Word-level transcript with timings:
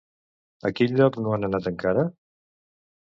A 0.69 0.69
quin 0.79 0.95
lloc 1.01 1.19
no 1.25 1.33
han 1.37 1.47
anat 1.49 1.67
encara? 1.73 2.07